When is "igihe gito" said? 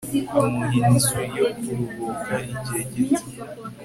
2.53-3.23